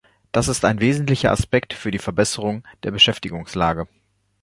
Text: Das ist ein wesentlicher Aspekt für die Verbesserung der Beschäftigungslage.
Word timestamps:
Das 0.31 0.47
ist 0.47 0.65
ein 0.65 0.79
wesentlicher 0.79 1.29
Aspekt 1.29 1.75
für 1.75 1.91
die 1.91 1.99
Verbesserung 1.99 2.63
der 2.81 2.89
Beschäftigungslage. 2.89 3.87